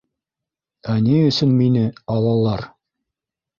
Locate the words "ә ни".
0.93-1.19